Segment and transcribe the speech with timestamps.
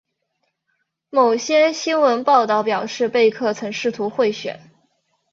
[1.11, 4.71] 某些新闻报道表示贝克曾试图贿选。